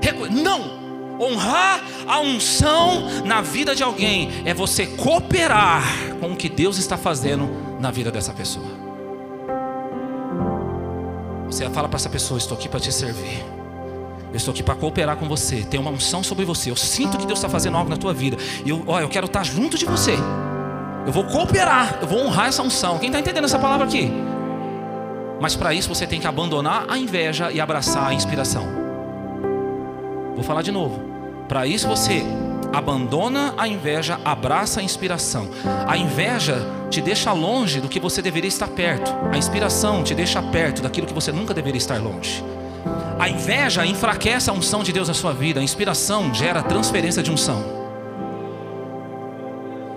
Reconhe 0.00 0.40
não! 0.42 0.85
Honrar 1.18 1.82
a 2.06 2.20
unção 2.20 3.24
na 3.24 3.40
vida 3.40 3.74
de 3.74 3.82
alguém 3.82 4.30
é 4.44 4.52
você 4.52 4.86
cooperar 4.86 5.82
com 6.20 6.32
o 6.32 6.36
que 6.36 6.48
Deus 6.48 6.78
está 6.78 6.96
fazendo 6.96 7.48
na 7.80 7.90
vida 7.90 8.10
dessa 8.10 8.32
pessoa. 8.32 8.66
Você 11.46 11.68
fala 11.70 11.88
para 11.88 11.96
essa 11.96 12.10
pessoa: 12.10 12.38
Estou 12.38 12.56
aqui 12.56 12.68
para 12.68 12.80
te 12.80 12.92
servir. 12.92 13.44
Eu 14.30 14.36
estou 14.36 14.52
aqui 14.52 14.62
para 14.62 14.74
cooperar 14.74 15.16
com 15.16 15.26
você. 15.26 15.62
Tem 15.62 15.80
uma 15.80 15.90
unção 15.90 16.22
sobre 16.22 16.44
você. 16.44 16.70
Eu 16.70 16.76
sinto 16.76 17.16
que 17.16 17.26
Deus 17.26 17.38
está 17.38 17.48
fazendo 17.48 17.76
algo 17.76 17.88
na 17.88 17.96
tua 17.96 18.12
vida. 18.12 18.36
E 18.64 18.68
eu, 18.68 18.82
ó, 18.86 19.00
eu 19.00 19.08
quero 19.08 19.26
estar 19.26 19.44
junto 19.44 19.78
de 19.78 19.86
você. 19.86 20.14
Eu 21.06 21.12
vou 21.12 21.24
cooperar. 21.24 21.98
Eu 22.02 22.08
vou 22.08 22.18
honrar 22.18 22.48
essa 22.48 22.62
unção. 22.62 22.98
Quem 22.98 23.08
está 23.08 23.20
entendendo 23.20 23.44
essa 23.44 23.58
palavra 23.58 23.86
aqui? 23.86 24.12
Mas 25.40 25.54
para 25.54 25.72
isso 25.72 25.88
você 25.88 26.06
tem 26.06 26.20
que 26.20 26.26
abandonar 26.26 26.84
a 26.88 26.98
inveja 26.98 27.50
e 27.50 27.60
abraçar 27.60 28.08
a 28.08 28.14
inspiração. 28.14 28.85
Vou 30.36 30.44
falar 30.44 30.62
de 30.62 30.70
novo. 30.70 31.02
Para 31.48 31.66
isso 31.66 31.88
você 31.88 32.22
abandona 32.72 33.54
a 33.56 33.66
inveja, 33.66 34.20
abraça 34.22 34.80
a 34.80 34.82
inspiração. 34.82 35.48
A 35.88 35.96
inveja 35.96 36.58
te 36.90 37.00
deixa 37.00 37.32
longe 37.32 37.80
do 37.80 37.88
que 37.88 37.98
você 37.98 38.20
deveria 38.20 38.48
estar 38.48 38.68
perto. 38.68 39.10
A 39.32 39.38
inspiração 39.38 40.04
te 40.04 40.14
deixa 40.14 40.42
perto 40.42 40.82
daquilo 40.82 41.06
que 41.06 41.14
você 41.14 41.32
nunca 41.32 41.54
deveria 41.54 41.78
estar 41.78 41.98
longe. 41.98 42.44
A 43.18 43.30
inveja 43.30 43.86
enfraquece 43.86 44.50
a 44.50 44.52
unção 44.52 44.82
de 44.82 44.92
Deus 44.92 45.08
na 45.08 45.14
sua 45.14 45.32
vida. 45.32 45.58
A 45.58 45.62
inspiração 45.62 46.34
gera 46.34 46.62
transferência 46.62 47.22
de 47.22 47.30
unção. 47.30 47.64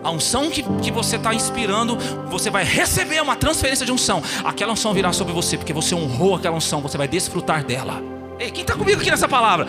A 0.01 0.11
unção 0.11 0.49
que, 0.49 0.63
que 0.63 0.89
você 0.89 1.17
está 1.17 1.33
inspirando, 1.33 1.97
você 2.29 2.49
vai 2.49 2.63
receber 2.63 3.21
uma 3.21 3.35
transferência 3.35 3.85
de 3.85 3.91
unção. 3.91 4.23
Aquela 4.45 4.71
unção 4.71 4.93
virá 4.93 5.11
sobre 5.11 5.33
você, 5.33 5.57
porque 5.57 5.73
você 5.73 5.93
honrou 5.93 6.35
aquela 6.35 6.55
unção, 6.55 6.79
você 6.79 6.97
vai 6.97 7.09
desfrutar 7.09 7.65
dela. 7.65 8.01
Ei, 8.39 8.49
quem 8.49 8.61
está 8.61 8.75
comigo 8.75 9.01
aqui 9.01 9.11
nessa 9.11 9.27
palavra? 9.27 9.67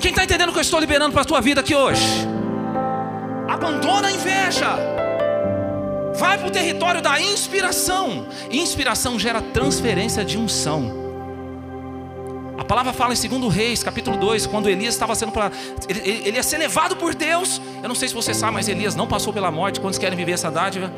Quem 0.00 0.12
está 0.12 0.24
entendendo 0.24 0.48
o 0.48 0.52
que 0.52 0.58
eu 0.58 0.62
estou 0.62 0.80
liberando 0.80 1.12
para 1.12 1.20
a 1.20 1.24
tua 1.26 1.42
vida 1.42 1.60
aqui 1.60 1.74
hoje? 1.74 2.26
Abandona 3.46 4.08
a 4.08 4.12
inveja. 4.12 4.78
Vai 6.16 6.38
para 6.38 6.48
o 6.48 6.50
território 6.50 7.02
da 7.02 7.20
inspiração. 7.20 8.26
Inspiração 8.50 9.18
gera 9.18 9.42
transferência 9.42 10.24
de 10.24 10.38
unção. 10.38 10.98
A 12.56 12.64
palavra 12.64 12.94
fala 12.94 13.12
em 13.12 13.28
2 13.28 13.54
Reis, 13.54 13.82
capítulo 13.82 14.16
2, 14.16 14.46
quando 14.46 14.70
Elias 14.70 14.94
estava 14.94 15.14
sendo 15.14 15.32
para. 15.32 15.52
Ele, 15.86 16.00
ele, 16.26 16.36
ia 16.36 16.42
ser 16.42 16.56
levado 16.56 16.96
por 16.96 17.14
Deus. 17.14 17.60
Eu 17.82 17.88
não 17.88 17.94
sei 17.94 18.08
se 18.08 18.14
você 18.14 18.32
sabe, 18.32 18.54
mas 18.54 18.68
Elias 18.68 18.94
não 18.94 19.06
passou 19.06 19.34
pela 19.34 19.50
morte. 19.50 19.80
Quantos 19.80 19.98
querem 19.98 20.16
viver 20.16 20.32
essa 20.32 20.50
dádiva? 20.50 20.90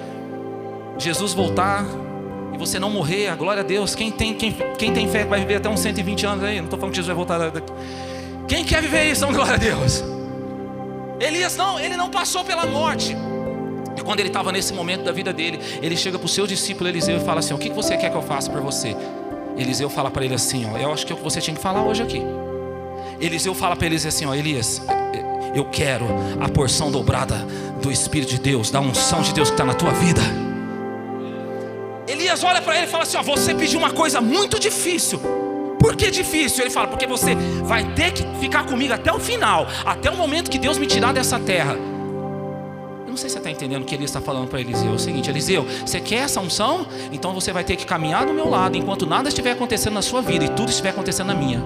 Jesus 0.97 1.35
voltar 1.35 1.85
e 2.53 2.59
você 2.59 2.79
não 2.79 2.91
morrer, 2.91 3.35
glória 3.37 3.63
a 3.63 3.65
Deus. 3.65 3.97
Quem 3.97 4.13
tem, 4.13 4.35
quem, 4.35 4.57
quem 4.79 4.93
tem 4.93 5.09
fé 5.09 5.25
vai 5.25 5.41
viver 5.41 5.57
até 5.57 5.69
uns 5.69 5.81
120 5.81 6.25
anos 6.25 6.45
aí. 6.45 6.59
Não 6.59 6.65
estou 6.65 6.79
falando 6.79 6.93
que 6.93 6.97
Jesus 6.99 7.09
vai 7.09 7.17
voltar 7.17 7.51
daqui. 7.51 7.73
Quem 8.53 8.67
quer 8.67 8.83
viver 8.83 9.11
isso? 9.11 9.23
Não, 9.23 9.33
glória 9.33 9.55
a 9.55 9.57
Deus. 9.57 10.05
Elias 11.19 11.57
não, 11.57 11.81
ele 11.81 11.97
não 11.97 12.11
passou 12.11 12.45
pela 12.45 12.67
morte. 12.67 13.17
E 13.97 14.03
quando 14.03 14.21
ele 14.21 14.29
estava 14.29 14.53
nesse 14.53 14.75
momento 14.75 15.05
da 15.05 15.11
vida 15.11 15.33
dele, 15.33 15.59
ele 15.81 15.97
chega 15.97 16.19
para 16.19 16.27
o 16.27 16.29
seu 16.29 16.47
discípulo 16.47 16.87
Eliseu 16.87 17.17
e 17.17 17.21
fala 17.21 17.39
assim: 17.39 17.55
O 17.55 17.59
que 17.59 17.71
você 17.71 17.97
quer 17.97 18.11
que 18.11 18.17
eu 18.17 18.21
faça 18.21 18.51
por 18.51 18.61
você? 18.61 18.95
Eliseu 19.57 19.89
fala 19.89 20.11
para 20.11 20.27
ele 20.27 20.35
assim: 20.35 20.67
ó, 20.71 20.77
Eu 20.77 20.93
acho 20.93 21.07
que 21.07 21.15
é 21.15 21.15
o 21.15 21.17
que 21.17 21.25
você 21.25 21.41
tinha 21.41 21.57
que 21.57 21.63
falar 21.63 21.83
hoje 21.83 22.03
aqui. 22.03 22.21
Eliseu 23.19 23.55
fala 23.55 23.75
para 23.75 23.87
Eliseu 23.87 24.11
assim: 24.11 24.27
ó, 24.27 24.35
Elias, 24.35 24.83
eu 25.55 25.65
quero 25.65 26.05
a 26.39 26.47
porção 26.47 26.91
dobrada 26.91 27.37
do 27.81 27.91
Espírito 27.91 28.33
de 28.33 28.39
Deus, 28.39 28.71
da 28.71 28.81
unção 28.81 29.23
de 29.23 29.33
Deus 29.33 29.49
que 29.49 29.55
está 29.55 29.65
na 29.65 29.73
tua 29.73 29.93
vida. 29.93 30.21
Elias 32.07 32.45
olha 32.45 32.61
para 32.61 32.77
ele 32.77 32.85
e 32.85 32.91
fala 32.91 33.05
assim: 33.05 33.17
ó, 33.17 33.23
Você 33.23 33.55
pediu 33.55 33.79
uma 33.79 33.93
coisa 33.93 34.21
muito 34.21 34.61
difícil. 34.61 35.19
Por 35.83 35.97
que 35.97 36.13
difícil? 36.13 36.63
Ele 36.63 36.71
fala, 36.71 36.87
porque 36.87 37.09
você 37.09 37.35
vai 37.65 37.93
ter 37.93 38.13
que 38.13 38.23
ficar 38.39 38.65
comigo 38.65 38.95
até 38.95 39.13
o 39.13 39.19
final, 39.19 39.67
até 39.85 40.09
o 40.09 40.17
momento 40.17 40.49
que 40.49 40.59
Deus 40.59 40.79
me 40.79 40.87
tirar 40.87 41.13
dessa 41.13 41.41
terra. 41.41 41.73
Eu 41.73 43.09
não 43.09 43.17
sei 43.17 43.29
se 43.29 43.33
você 43.33 43.39
está 43.39 43.51
entendendo 43.51 43.83
o 43.83 43.85
que 43.85 43.97
ele 43.97 44.05
está 44.05 44.21
falando 44.21 44.47
para 44.47 44.61
Eliseu. 44.61 44.93
É 44.93 44.95
o 44.95 44.99
seguinte, 44.99 45.29
Eliseu, 45.29 45.67
você 45.85 46.01
quer 46.01 46.21
essa 46.21 46.41
unção? 46.41 46.87
Então 47.11 47.35
você 47.35 47.53
vai 47.53 47.65
ter 47.65 47.75
que 47.75 47.85
caminhar 47.85 48.25
do 48.25 48.33
meu 48.33 48.49
lado 48.49 48.77
enquanto 48.77 49.05
nada 49.07 49.29
estiver 49.29 49.51
acontecendo 49.51 49.95
na 49.95 50.03
sua 50.03 50.23
vida 50.23 50.45
e 50.45 50.49
tudo 50.51 50.69
estiver 50.69 50.91
acontecendo 50.91 51.27
na 51.27 51.35
minha. 51.35 51.61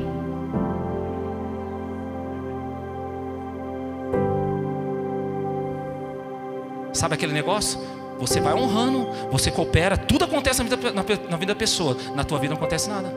Sabe 6.95 7.15
aquele 7.15 7.35
negócio? 7.35 7.79
Você 8.19 8.41
vai 8.41 8.55
honrando, 8.55 9.07
você 9.31 9.51
coopera, 9.51 9.99
tudo 9.99 10.25
acontece 10.25 10.63
na 10.63 10.69
vida, 10.71 10.91
na, 10.91 11.05
na 11.31 11.37
vida 11.37 11.53
da 11.53 11.59
pessoa, 11.59 11.99
na 12.15 12.25
tua 12.25 12.39
vida 12.39 12.55
não 12.55 12.57
acontece 12.57 12.89
nada. 12.89 13.13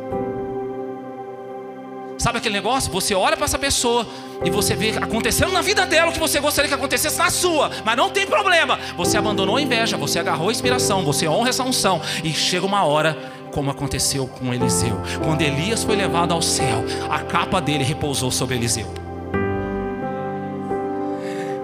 Sabe 2.20 2.38
aquele 2.38 2.54
negócio? 2.54 2.92
Você 2.92 3.16
olha 3.16 3.38
para 3.38 3.46
essa 3.46 3.58
pessoa 3.58 4.06
e 4.44 4.50
você 4.50 4.76
vê 4.76 4.90
acontecendo 4.90 5.54
na 5.54 5.62
vida 5.62 5.86
dela 5.86 6.10
o 6.10 6.14
que 6.14 6.20
você 6.20 6.40
gostaria 6.42 6.68
que 6.68 6.76
acontecesse 6.76 7.18
na 7.18 7.30
sua, 7.30 7.72
mas 7.86 7.96
não 7.96 8.10
tem 8.10 8.28
problema. 8.28 8.78
Você 8.98 9.18
abandonou 9.18 9.56
a 9.56 9.62
inveja, 9.62 9.96
você 9.96 10.20
agarrou 10.20 10.50
a 10.50 10.52
inspiração, 10.52 11.06
você 11.06 11.30
honra 11.30 11.50
essa 11.50 11.64
unção 11.64 12.02
e 12.22 12.34
chega 12.34 12.66
uma 12.66 12.84
hora 12.84 13.18
como 13.54 13.72
aconteceu 13.72 14.28
com 14.28 14.54
Eliseu. 14.54 15.02
Quando 15.24 15.42
Elias 15.42 15.84
foi 15.84 15.96
levado 15.96 16.34
ao 16.34 16.42
céu, 16.42 16.84
a 17.10 17.20
capa 17.20 17.62
dele 17.62 17.86
repousou 17.86 18.30
sobre 18.30 18.56
Eliseu 18.56 18.99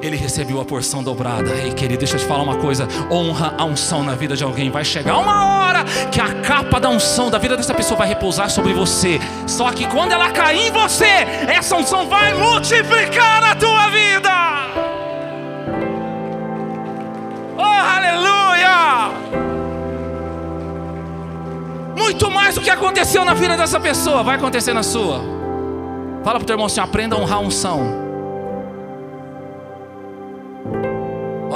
ele 0.06 0.16
recebeu 0.16 0.62
a 0.62 0.66
porção 0.66 1.04
dobrada. 1.04 1.50
Ei, 1.52 1.74
querido, 1.74 2.00
deixa 2.00 2.16
eu 2.16 2.20
te 2.20 2.26
falar 2.26 2.44
uma 2.44 2.58
coisa: 2.58 2.88
honra 3.12 3.56
a 3.58 3.66
unção 3.66 4.04
na 4.04 4.14
vida 4.16 4.36
de 4.36 4.44
alguém. 4.44 4.70
Vai 4.70 4.86
chegar 4.86 5.18
uma 5.18 5.58
hora 5.58 5.84
que 6.12 6.22
a 6.22 6.42
capa 6.42 6.80
da 6.80 6.90
unção 6.90 7.30
da 7.30 7.38
vida 7.38 7.58
dessa 7.58 7.74
pessoa 7.74 7.98
vai 7.98 8.08
repousar 8.08 8.50
sobre 8.50 8.74
você. 8.74 9.20
Só 9.48 9.72
que 9.72 9.88
quando 9.88 10.12
ela 10.12 10.32
cair 10.32 10.68
em 10.68 10.72
você, 10.72 11.06
essa 11.48 11.76
unção 11.76 12.08
vai 12.08 12.34
multiplicar 12.34 13.44
a 13.44 13.56
tua 13.56 13.90
vida. 13.90 14.32
Oh, 17.58 17.62
aleluia! 17.62 19.12
Muito 21.98 22.30
mais 22.30 22.56
do 22.56 22.62
que 22.62 22.70
aconteceu 22.70 23.26
na 23.26 23.34
vida 23.34 23.58
dessa 23.58 23.80
pessoa, 23.80 24.22
vai 24.22 24.36
acontecer 24.36 24.74
na 24.74 24.84
sua. 24.84 25.22
Fala 26.24 26.40
para 26.40 26.44
o 26.44 26.46
teu 26.46 26.54
irmão 26.54 26.68
assim: 26.68 26.80
aprenda 26.80 27.16
a 27.16 27.20
honrar 27.20 27.38
a 27.40 27.42
unção. 27.42 28.05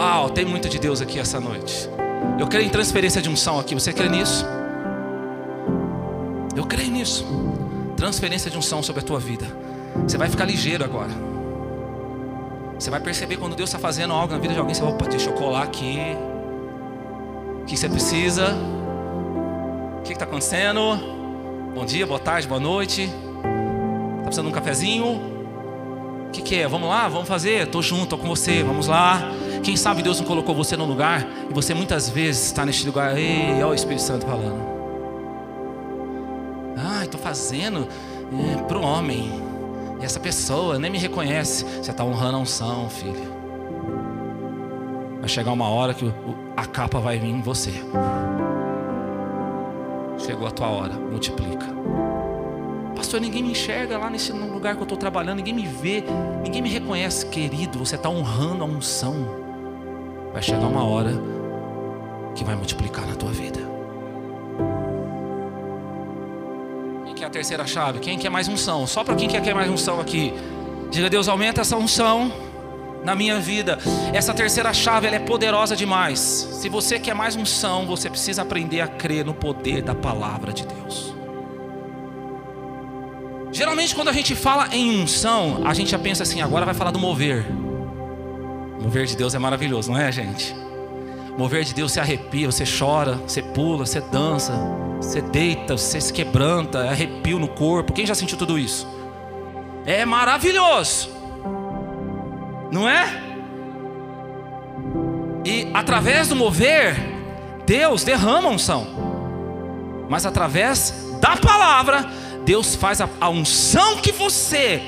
Uau, 0.10 0.28
tem 0.28 0.44
muito 0.44 0.68
de 0.68 0.80
Deus 0.80 1.02
aqui 1.02 1.20
essa 1.20 1.40
noite. 1.40 1.88
Eu 2.40 2.48
creio 2.48 2.66
em 2.66 2.70
transferência 2.70 3.22
de 3.22 3.30
unção 3.30 3.60
aqui. 3.60 3.76
Você 3.76 3.94
crê 3.94 4.10
nisso? 4.10 4.44
Eu 6.56 6.66
creio 6.66 6.90
nisso. 6.90 7.24
Transferência 7.96 8.50
de 8.50 8.58
unção 8.58 8.82
sobre 8.82 9.04
a 9.04 9.06
tua 9.06 9.20
vida. 9.20 9.46
Você 10.08 10.18
vai 10.18 10.28
ficar 10.28 10.46
ligeiro 10.46 10.84
agora. 10.84 11.12
Você 12.74 12.90
vai 12.90 13.00
perceber 13.00 13.38
quando 13.38 13.56
Deus 13.56 13.70
está 13.70 13.78
fazendo 13.78 14.12
algo 14.12 14.34
na 14.34 14.40
vida 14.40 14.52
de 14.52 14.60
alguém. 14.60 14.74
Você 14.74 14.82
vai, 14.82 14.94
opa, 14.94 15.06
deixa 15.06 15.30
eu 15.30 15.34
colar 15.34 15.62
aqui. 15.62 16.00
O 17.62 17.66
que 17.66 17.78
você 17.78 17.88
precisa? 17.88 18.56
O 20.00 20.02
que 20.02 20.14
está 20.14 20.26
acontecendo? 20.26 20.82
Bom 21.76 21.86
dia, 21.86 22.08
boa 22.08 22.20
tarde, 22.20 22.48
boa 22.48 22.60
noite. 22.60 23.04
Está 23.04 24.24
precisando 24.24 24.48
de 24.48 24.52
um 24.54 24.56
cafezinho? 24.56 25.06
O 25.06 26.32
que, 26.32 26.42
que 26.42 26.56
é? 26.56 26.68
Vamos 26.68 26.90
lá, 26.90 27.08
vamos 27.08 27.28
fazer. 27.28 27.68
Estou 27.68 27.84
junto, 27.84 28.06
estou 28.06 28.18
com 28.18 28.28
você. 28.28 28.64
Vamos 28.64 28.88
lá. 28.88 29.22
Quem 29.64 29.76
sabe 29.76 30.02
Deus 30.02 30.20
não 30.20 30.26
colocou 30.26 30.56
você 30.56 30.76
no 30.78 30.86
lugar 30.86 31.28
e 31.50 31.54
você 31.54 31.74
muitas 31.74 32.10
vezes 32.10 32.46
está 32.48 32.66
neste 32.66 32.86
lugar. 32.86 33.18
Ei, 33.18 33.54
olha 33.56 33.68
o 33.68 33.74
Espírito 33.74 34.02
Santo 34.02 34.26
falando. 34.26 34.80
Ah, 36.78 37.04
estou 37.04 37.20
fazendo 37.20 37.88
é, 38.32 38.62
para 38.64 38.78
o 38.78 38.82
homem. 38.82 39.32
E 40.02 40.06
essa 40.06 40.20
pessoa 40.20 40.80
nem 40.80 40.90
me 40.90 40.98
reconhece. 40.98 41.66
Você 41.66 41.92
está 41.92 42.04
honrando 42.04 42.38
a 42.38 42.40
unção, 42.40 42.90
filho. 42.90 43.38
Vai 45.20 45.28
chegar 45.28 45.52
uma 45.52 45.68
hora 45.68 45.94
que 45.94 46.12
a 46.56 46.66
capa 46.66 47.00
vai 47.00 47.20
vir 47.20 47.30
em 47.30 47.42
você. 47.42 47.74
Chegou 50.18 50.48
a 50.48 50.52
tua 50.52 50.68
hora, 50.68 50.94
multiplica. 50.94 51.68
Pastor, 52.96 53.22
ninguém 53.22 53.44
me 53.44 53.52
enxerga 53.52 53.98
lá 53.98 54.10
nesse 54.10 54.32
lugar 54.32 54.76
que 54.76 54.82
eu 54.82 54.84
estou 54.84 54.98
trabalhando, 54.98 55.38
ninguém 55.38 55.54
me 55.54 55.66
vê, 55.66 56.04
ninguém 56.44 56.62
me 56.62 56.70
reconhece, 56.70 57.26
querido. 57.26 57.80
Você 57.80 57.96
está 57.96 58.10
honrando 58.10 58.64
a 58.64 58.68
unção. 58.68 59.49
Vai 60.32 60.42
chegar 60.42 60.68
uma 60.68 60.84
hora 60.84 61.12
que 62.36 62.44
vai 62.44 62.56
multiplicar 62.56 63.06
na 63.06 63.16
tua 63.16 63.32
vida. 63.32 63.60
Quem 67.06 67.16
quer 67.16 67.26
a 67.26 67.30
terceira 67.30 67.66
chave? 67.66 68.00
Quem 68.00 68.18
quer 68.18 68.30
mais 68.30 68.48
unção? 68.48 68.86
Só 68.88 69.04
para 69.04 69.16
quem 69.16 69.28
quer 69.28 69.54
mais 69.54 69.70
unção 69.70 70.00
aqui. 70.00 70.34
Diga, 70.92 71.10
Deus, 71.10 71.28
aumenta 71.28 71.62
essa 71.62 71.76
unção 71.76 72.32
na 73.04 73.16
minha 73.16 73.40
vida. 73.40 73.78
Essa 74.14 74.34
terceira 74.34 74.74
chave 74.74 75.08
ela 75.08 75.16
é 75.16 75.20
poderosa 75.20 75.76
demais. 75.76 76.20
Se 76.20 76.70
você 76.70 77.00
quer 77.00 77.14
mais 77.14 77.36
unção, 77.36 77.86
você 77.86 78.10
precisa 78.10 78.42
aprender 78.42 78.82
a 78.82 78.88
crer 78.88 79.26
no 79.26 79.34
poder 79.34 79.82
da 79.82 79.96
palavra 79.96 80.52
de 80.52 80.66
Deus. 80.66 81.14
Geralmente, 83.52 83.96
quando 83.96 84.10
a 84.10 84.14
gente 84.14 84.36
fala 84.36 84.68
em 84.72 85.02
unção, 85.02 85.62
a 85.66 85.74
gente 85.74 85.92
já 85.92 86.00
pensa 86.00 86.24
assim: 86.24 86.42
agora 86.42 86.66
vai 86.66 86.74
falar 86.74 86.92
do 86.92 87.00
mover. 87.00 87.46
Mover 88.90 89.06
de 89.06 89.16
Deus 89.16 89.36
é 89.36 89.38
maravilhoso, 89.38 89.92
não 89.92 90.00
é, 90.00 90.12
gente? 90.12 90.56
Mover 91.38 91.64
de 91.64 91.76
Deus 91.76 91.92
você 91.92 92.00
arrepia, 92.00 92.52
você 92.52 92.64
chora, 92.66 93.18
você 93.18 93.40
pula, 93.40 93.86
você 93.86 94.02
dança, 94.02 94.52
você 94.98 95.22
deita, 95.22 95.78
você 95.78 96.02
se 96.02 96.12
quebranta, 96.12 96.80
é 96.80 96.90
arrepio 96.90 97.38
no 97.38 97.48
corpo. 97.50 97.94
Quem 97.94 98.04
já 98.04 98.16
sentiu 98.16 98.36
tudo 98.36 98.58
isso? 98.58 98.88
É 99.86 100.04
maravilhoso, 100.06 101.08
não 102.72 102.90
é? 102.90 103.06
E 105.46 105.70
através 105.72 106.30
do 106.30 106.36
mover, 106.36 106.96
Deus 107.68 108.04
derrama 108.04 108.50
unção, 108.50 108.88
mas 110.10 110.26
através 110.26 110.96
da 111.22 111.38
palavra, 111.38 112.10
Deus 112.44 112.74
faz 112.74 113.00
a 113.02 113.30
unção 113.30 113.98
que 113.98 114.12
você 114.12 114.82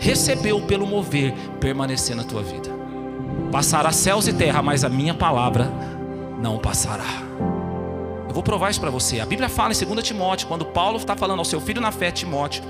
recebeu 0.00 0.60
pelo 0.62 0.84
mover 0.84 1.32
permanecer 1.60 2.16
na 2.16 2.24
tua 2.24 2.42
vida. 2.42 2.79
Passará 3.50 3.90
céus 3.92 4.28
e 4.28 4.32
terra, 4.32 4.62
mas 4.62 4.84
a 4.84 4.88
minha 4.88 5.14
palavra 5.14 5.70
não 6.40 6.58
passará. 6.58 7.22
Eu 8.28 8.32
vou 8.32 8.42
provar 8.42 8.70
isso 8.70 8.80
para 8.80 8.90
você. 8.90 9.18
A 9.18 9.26
Bíblia 9.26 9.48
fala 9.48 9.72
em 9.74 9.84
2 9.84 10.06
Timóteo, 10.06 10.46
quando 10.46 10.64
Paulo 10.64 10.98
está 10.98 11.16
falando 11.16 11.40
ao 11.40 11.44
seu 11.44 11.60
filho 11.60 11.80
na 11.80 11.90
fé, 11.90 12.12
Timóteo. 12.12 12.62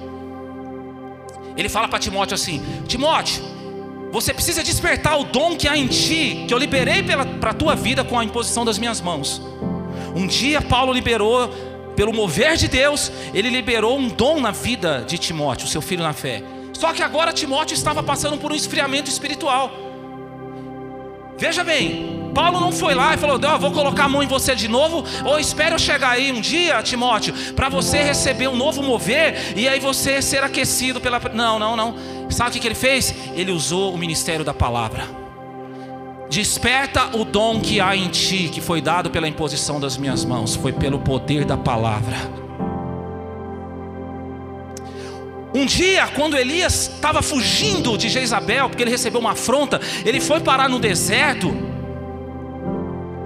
Ele 1.56 1.68
fala 1.68 1.86
para 1.86 1.98
Timóteo 1.98 2.34
assim: 2.34 2.62
Timóteo, 2.86 3.42
você 4.10 4.32
precisa 4.32 4.62
despertar 4.62 5.20
o 5.20 5.24
dom 5.24 5.56
que 5.56 5.68
há 5.68 5.76
em 5.76 5.86
ti, 5.86 6.46
que 6.48 6.54
eu 6.54 6.58
liberei 6.58 7.02
para 7.02 7.50
a 7.50 7.54
tua 7.54 7.76
vida 7.76 8.02
com 8.02 8.18
a 8.18 8.24
imposição 8.24 8.64
das 8.64 8.78
minhas 8.78 9.00
mãos. 9.00 9.42
Um 10.16 10.26
dia 10.26 10.62
Paulo 10.62 10.92
liberou 10.92 11.48
pelo 11.94 12.12
mover 12.12 12.56
de 12.56 12.66
Deus, 12.66 13.12
ele 13.34 13.50
liberou 13.50 13.98
um 13.98 14.08
dom 14.08 14.40
na 14.40 14.50
vida 14.50 15.04
de 15.06 15.18
Timóteo, 15.18 15.68
seu 15.68 15.82
filho 15.82 16.02
na 16.02 16.14
fé. 16.14 16.42
Só 16.72 16.94
que 16.94 17.02
agora 17.02 17.32
Timóteo 17.32 17.74
estava 17.74 18.02
passando 18.02 18.38
por 18.38 18.50
um 18.50 18.54
esfriamento 18.54 19.10
espiritual. 19.10 19.70
Veja 21.40 21.64
bem, 21.64 22.30
Paulo 22.34 22.60
não 22.60 22.70
foi 22.70 22.94
lá 22.94 23.14
e 23.14 23.16
falou: 23.16 23.40
oh, 23.42 23.58
vou 23.58 23.72
colocar 23.72 24.04
a 24.04 24.08
mão 24.10 24.22
em 24.22 24.26
você 24.26 24.54
de 24.54 24.68
novo, 24.68 25.02
ou 25.24 25.38
espere 25.38 25.74
eu 25.74 25.78
chegar 25.78 26.10
aí 26.10 26.30
um 26.30 26.38
dia, 26.38 26.82
Timóteo, 26.82 27.32
para 27.56 27.70
você 27.70 28.02
receber 28.02 28.46
um 28.46 28.54
novo 28.54 28.82
mover 28.82 29.54
e 29.56 29.66
aí 29.66 29.80
você 29.80 30.20
ser 30.20 30.44
aquecido 30.44 31.00
pela. 31.00 31.18
Não, 31.32 31.58
não, 31.58 31.74
não. 31.74 31.94
Sabe 32.28 32.58
o 32.58 32.60
que 32.60 32.68
ele 32.68 32.74
fez? 32.74 33.14
Ele 33.34 33.50
usou 33.50 33.94
o 33.94 33.96
ministério 33.96 34.44
da 34.44 34.52
palavra. 34.52 35.04
Desperta 36.28 37.16
o 37.16 37.24
dom 37.24 37.58
que 37.58 37.80
há 37.80 37.96
em 37.96 38.08
ti, 38.08 38.50
que 38.52 38.60
foi 38.60 38.82
dado 38.82 39.10
pela 39.10 39.26
imposição 39.26 39.80
das 39.80 39.96
minhas 39.96 40.26
mãos, 40.26 40.54
foi 40.54 40.72
pelo 40.72 40.98
poder 40.98 41.46
da 41.46 41.56
palavra. 41.56 42.39
Um 45.54 45.66
dia, 45.66 46.06
quando 46.08 46.36
Elias 46.36 46.90
estava 46.94 47.22
fugindo 47.22 47.98
de 47.98 48.08
Jezabel, 48.08 48.68
porque 48.68 48.82
ele 48.82 48.90
recebeu 48.90 49.20
uma 49.20 49.32
afronta, 49.32 49.80
ele 50.04 50.20
foi 50.20 50.40
parar 50.40 50.68
no 50.68 50.78
deserto. 50.78 51.52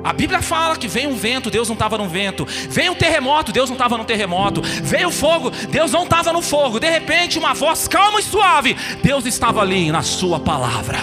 A 0.02 0.12
Bíblia 0.12 0.42
fala 0.42 0.76
que 0.76 0.86
veio 0.86 1.08
um 1.10 1.16
vento, 1.16 1.50
Deus 1.50 1.68
não 1.68 1.74
estava 1.74 1.96
no 1.96 2.08
vento. 2.08 2.46
Veio 2.68 2.92
um 2.92 2.94
terremoto, 2.94 3.52
Deus 3.52 3.70
não 3.70 3.74
estava 3.74 3.96
no 3.96 4.04
terremoto. 4.04 4.60
Veio 4.62 5.10
fogo, 5.10 5.50
Deus 5.50 5.92
não 5.92 6.04
estava 6.04 6.32
no 6.32 6.42
fogo. 6.42 6.78
De 6.78 6.88
repente, 6.88 7.38
uma 7.38 7.54
voz 7.54 7.88
calma 7.88 8.20
e 8.20 8.22
suave, 8.22 8.76
Deus 9.02 9.24
estava 9.24 9.60
ali 9.60 9.90
na 9.90 10.02
Sua 10.02 10.38
palavra. 10.38 10.98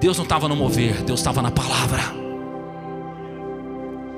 Deus 0.00 0.16
não 0.16 0.24
estava 0.24 0.48
no 0.48 0.56
mover, 0.56 1.02
Deus 1.02 1.20
estava 1.20 1.42
na 1.42 1.50
palavra. 1.50 2.25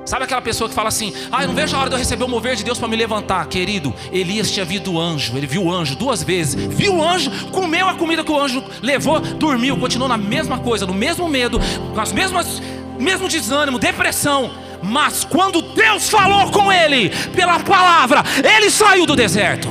Sabe 0.09 0.23
aquela 0.23 0.41
pessoa 0.41 0.67
que 0.67 0.73
fala 0.73 0.87
assim: 0.89 1.13
Ah, 1.31 1.43
eu 1.43 1.49
não 1.49 1.53
vejo 1.53 1.75
a 1.75 1.79
hora 1.79 1.87
de 1.87 1.93
eu 1.93 1.99
receber 1.99 2.23
o 2.23 2.27
mover 2.27 2.55
de 2.55 2.63
Deus 2.63 2.79
para 2.79 2.87
me 2.87 2.95
levantar. 2.95 3.45
Querido, 3.45 3.93
Elias 4.11 4.49
tinha 4.49 4.65
visto 4.65 4.91
o 4.91 4.99
anjo, 4.99 5.37
ele 5.37 5.45
viu 5.45 5.65
o 5.65 5.71
anjo 5.71 5.95
duas 5.95 6.23
vezes. 6.23 6.55
Viu 6.55 6.95
o 6.95 7.07
anjo, 7.07 7.29
comeu 7.51 7.87
a 7.87 7.93
comida 7.93 8.23
que 8.23 8.31
o 8.31 8.39
anjo 8.41 8.63
levou, 8.81 9.19
dormiu, 9.19 9.77
continuou 9.77 10.09
na 10.09 10.17
mesma 10.17 10.57
coisa, 10.57 10.87
no 10.87 10.95
mesmo 10.95 11.27
medo, 11.27 11.59
com 11.93 12.01
as 12.01 12.11
mesmas, 12.11 12.59
mesmo 12.97 13.27
desânimo, 13.27 13.77
depressão. 13.77 14.49
Mas 14.81 15.23
quando 15.23 15.61
Deus 15.61 16.09
falou 16.09 16.49
com 16.49 16.71
ele, 16.73 17.11
pela 17.35 17.59
palavra, 17.59 18.23
ele 18.43 18.71
saiu 18.71 19.05
do 19.05 19.15
deserto. 19.15 19.69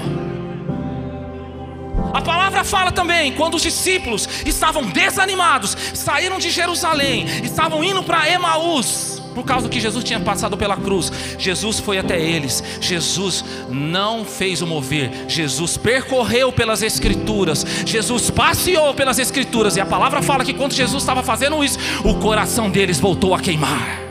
A 2.14 2.22
palavra 2.22 2.62
fala 2.62 2.92
também, 2.92 3.33
quando 3.33 3.55
os 3.55 3.62
discípulos 3.62 4.29
estavam 4.46 4.85
desanimados, 4.85 5.77
saíram 5.94 6.38
de 6.38 6.48
Jerusalém, 6.48 7.27
estavam 7.42 7.83
indo 7.83 8.05
para 8.05 8.31
Emaús, 8.31 9.17
por 9.38 9.44
causa 9.44 9.68
do 9.68 9.70
que 9.70 9.79
Jesus 9.79 10.03
tinha 10.03 10.18
passado 10.18 10.57
pela 10.57 10.77
cruz. 10.77 11.12
Jesus 11.38 11.79
foi 11.79 11.96
até 11.96 12.20
eles. 12.20 12.61
Jesus 12.81 13.44
não 13.70 14.24
fez 14.24 14.61
o 14.62 14.66
mover. 14.66 15.12
Jesus 15.29 15.77
percorreu 15.77 16.51
pelas 16.51 16.83
Escrituras. 16.83 17.64
Jesus 17.87 18.31
passeou 18.31 18.92
pelas 18.94 19.16
Escrituras. 19.20 19.77
E 19.77 19.81
a 19.81 19.87
palavra 19.87 20.20
fala 20.22 20.44
que 20.44 20.53
quando 20.53 20.72
Jesus 20.72 21.05
estava 21.05 21.22
fazendo 21.22 21.62
isso, 21.62 21.79
o 22.05 22.16
coração 22.16 22.68
deles 22.68 22.98
voltou 22.98 23.33
a 23.33 23.38
queimar. 23.38 24.07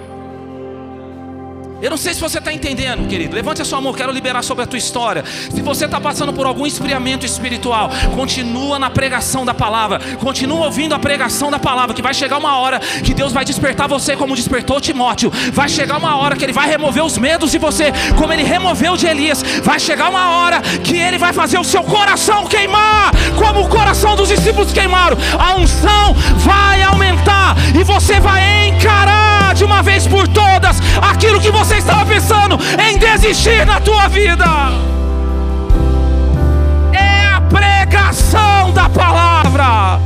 Eu 1.80 1.92
não 1.92 1.98
sei 1.98 2.12
se 2.14 2.20
você 2.20 2.40
está 2.40 2.52
entendendo, 2.52 3.08
querido. 3.08 3.36
Levante 3.36 3.62
a 3.62 3.66
sua 3.66 3.80
mão, 3.80 3.94
quero 3.94 4.12
liberar 4.12 4.44
sobre 4.44 4.64
a 4.64 4.68
tua 4.68 4.80
história. 4.80 5.24
Se 5.26 5.62
você 5.62 5.86
está 5.86 6.02
passando 6.02 6.34
por 6.34 6.48
algum 6.48 6.66
esfriamento 6.66 7.24
espiritual, 7.24 7.92
continua 8.16 8.80
na 8.80 8.90
pregação 8.90 9.46
da 9.46 9.54
palavra, 9.54 10.00
continua 10.20 10.66
ouvindo 10.66 10.96
a 10.96 11.00
pregação 11.00 11.52
da 11.52 11.60
palavra, 11.60 11.94
que 11.94 12.02
vai 12.02 12.16
chegar 12.16 12.38
uma 12.38 12.58
hora 12.58 12.80
que 12.80 13.14
Deus 13.14 13.32
vai 13.32 13.46
despertar 13.46 13.88
você 13.88 14.16
como 14.16 14.36
despertou 14.36 14.82
Timóteo. 14.82 15.32
Vai 15.54 15.70
chegar 15.70 15.98
uma 15.98 16.18
hora 16.18 16.36
que 16.36 16.44
Ele 16.44 16.54
vai 16.54 16.68
remover 16.68 17.04
os 17.04 17.18
medos 17.18 17.52
de 17.52 17.60
você, 17.60 17.92
como 18.18 18.34
Ele 18.34 18.44
removeu 18.44 18.98
de 18.98 19.06
Elias. 19.06 19.44
Vai 19.64 19.80
chegar 19.80 20.10
uma 20.10 20.30
hora 20.30 20.62
que 20.84 20.98
Ele 20.98 21.20
vai 21.20 21.32
fazer 21.32 21.60
o 21.60 21.64
seu 21.64 21.84
coração 21.84 22.48
queimar, 22.48 23.12
como 23.38 23.62
o 23.62 23.70
coração 23.70 24.16
dos 24.16 24.30
discípulos 24.30 24.74
queimaram. 24.74 25.16
A 25.38 25.56
unção 25.56 26.16
vai 26.38 26.82
aumentar 26.82 27.56
e 27.80 27.84
você 27.84 28.20
vai 28.20 28.70
encarar 28.70 29.54
de 29.54 29.64
uma 29.64 29.82
vez 29.82 30.08
por 30.08 30.28
todas 30.28 30.78
aquilo 31.02 31.40
que 31.40 31.52
você 31.52 31.67
você 31.68 31.80
estava 31.80 32.06
pensando 32.06 32.58
em 32.82 32.98
desistir 32.98 33.66
na 33.66 33.82
tua 33.82 34.08
vida. 34.08 34.46
É 36.94 37.26
a 37.26 37.42
pregação 37.42 38.72
da 38.72 38.88
palavra. 38.88 40.00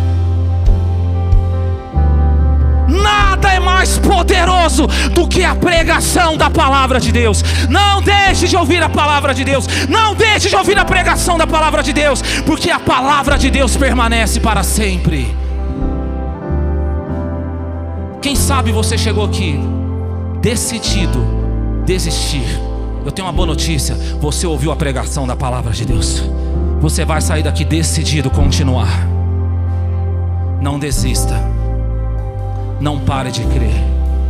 Nada 2.87 3.53
é 3.53 3.59
mais 3.59 3.99
poderoso 3.99 4.87
do 5.13 5.27
que 5.27 5.43
a 5.43 5.53
pregação 5.53 6.35
da 6.35 6.49
palavra 6.49 6.99
de 6.99 7.11
Deus. 7.11 7.43
Não 7.69 8.01
deixe 8.01 8.47
de 8.47 8.57
ouvir 8.57 8.81
a 8.81 8.89
palavra 8.89 9.31
de 9.31 9.43
Deus. 9.43 9.67
Não 9.87 10.15
deixe 10.15 10.49
de 10.49 10.55
ouvir 10.55 10.79
a 10.79 10.85
pregação 10.85 11.37
da 11.37 11.45
palavra 11.45 11.83
de 11.83 11.93
Deus, 11.93 12.23
porque 12.43 12.71
a 12.71 12.79
palavra 12.79 13.37
de 13.37 13.51
Deus 13.51 13.77
permanece 13.77 14.39
para 14.39 14.63
sempre. 14.63 15.37
Quem 18.19 18.35
sabe 18.35 18.71
você 18.71 18.97
chegou 18.97 19.25
aqui 19.25 19.59
decidido 20.41 21.40
desistir, 21.85 22.45
eu 23.05 23.11
tenho 23.11 23.27
uma 23.27 23.33
boa 23.33 23.47
notícia: 23.47 23.95
você 24.19 24.45
ouviu 24.45 24.71
a 24.71 24.75
pregação 24.75 25.25
da 25.25 25.35
palavra 25.35 25.71
de 25.71 25.85
Deus. 25.85 26.23
Você 26.79 27.05
vai 27.05 27.21
sair 27.21 27.43
daqui 27.43 27.63
decidido 27.63 28.29
continuar. 28.29 29.07
Não 30.61 30.79
desista. 30.79 31.35
Não 32.79 32.99
pare 32.99 33.31
de 33.31 33.43
crer. 33.45 34.00